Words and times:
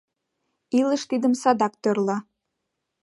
Илыш 0.79 1.01
тидым 1.09 1.33
садак 1.41 1.73
тӧрла... 1.81 2.17